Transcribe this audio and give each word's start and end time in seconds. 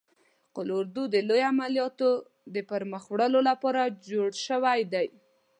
قول 0.55 0.69
اردو 0.77 1.03
د 1.13 1.15
لوی 1.27 1.43
عملیاتو 1.51 2.09
د 2.53 2.55
پرمخ 2.69 3.03
وړلو 3.11 3.39
لپاره 3.49 3.81
جوړ 4.09 4.29
شوی 4.47 4.79
دی. 4.93 5.07